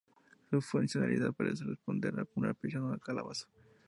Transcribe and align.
Su 0.49 0.61
funcionalidad 0.61 1.31
parece 1.31 1.63
responder 1.63 2.19
a 2.19 2.25
una 2.33 2.55
prisión 2.55 2.91
o 2.91 2.97
calabozo. 2.97 3.47